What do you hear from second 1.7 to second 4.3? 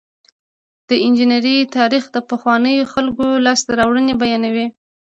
تاریخ د پخوانیو خلکو لاسته راوړنې